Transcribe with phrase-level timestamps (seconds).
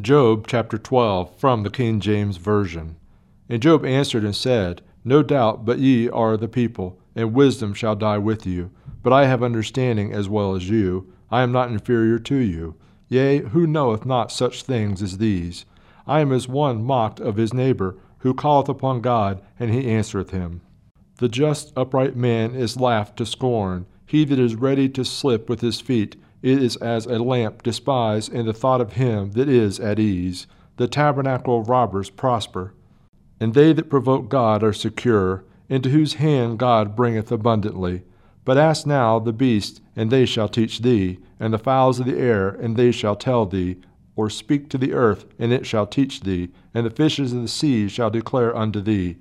[0.00, 2.94] Job chapter 12 from the King James Version.
[3.48, 7.96] And Job answered and said, No doubt but ye are the people, and wisdom shall
[7.96, 8.70] die with you.
[9.02, 11.12] But I have understanding as well as you.
[11.32, 12.76] I am not inferior to you.
[13.08, 15.64] Yea, who knoweth not such things as these?
[16.06, 20.30] I am as one mocked of his neighbor, who calleth upon God, and he answereth
[20.30, 20.60] him.
[21.16, 23.86] The just upright man is laughed to scorn.
[24.06, 28.32] He that is ready to slip with his feet, it is as a lamp despised
[28.32, 30.46] in the thought of him that is at ease.
[30.76, 32.74] The tabernacle of robbers prosper.
[33.40, 38.04] And they that provoke God are secure, into whose hand God bringeth abundantly.
[38.44, 42.16] But ask now the beasts, and they shall teach thee, and the fowls of the
[42.16, 43.76] air, and they shall tell thee,
[44.16, 47.48] or speak to the earth, and it shall teach thee, and the fishes of the
[47.48, 49.16] sea shall declare unto thee.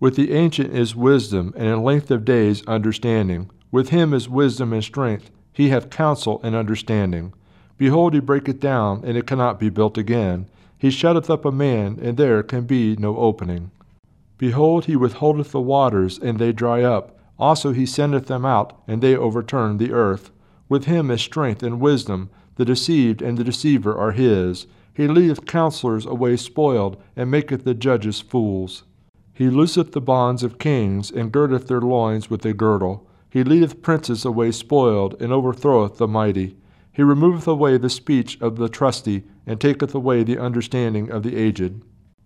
[0.00, 3.50] With the ancient is wisdom, and in length of days understanding.
[3.70, 7.32] With him is wisdom and strength he hath counsel and understanding.
[7.78, 10.46] Behold, he breaketh down, and it cannot be built again.
[10.78, 13.72] He shutteth up a man, and there can be no opening.
[14.38, 17.18] Behold, he withholdeth the waters, and they dry up.
[17.40, 20.30] Also he sendeth them out, and they overturn the earth.
[20.68, 22.30] With him is strength and wisdom.
[22.54, 24.68] The deceived and the deceiver are his.
[24.94, 28.84] He leadeth counselors away spoiled, and maketh the judges fools.
[29.34, 33.08] He looseth the bonds of kings, and girdeth their loins with a girdle.
[33.30, 36.56] He leadeth princes away spoiled, and overthroweth the mighty.
[36.92, 41.36] He removeth away the speech of the trusty, and taketh away the understanding of the
[41.36, 41.82] aged.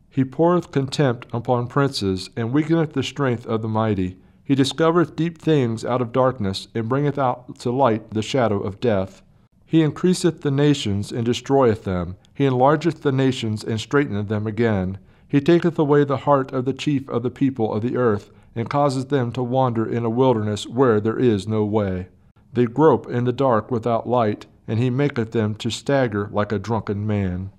[0.09, 4.17] He poureth contempt upon princes, and weakeneth the strength of the mighty.
[4.45, 8.81] He discovereth deep things out of darkness, and bringeth out to light the shadow of
[8.81, 9.23] death.
[9.65, 12.17] He increaseth the nations, and destroyeth them.
[12.35, 14.99] He enlargeth the nations, and straighteneth them again.
[15.27, 18.69] He taketh away the heart of the chief of the people of the earth, and
[18.69, 22.09] causes them to wander in a wilderness where there is no way.
[22.53, 26.59] They grope in the dark without light, and he maketh them to stagger like a
[26.59, 27.51] drunken man.